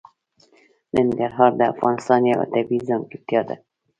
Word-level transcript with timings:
ننګرهار 0.95 1.51
د 1.57 1.61
افغانستان 1.73 2.21
یوه 2.33 2.45
طبیعي 2.53 2.85
ځانګړتیا 2.89 3.41
ده. 3.47 3.55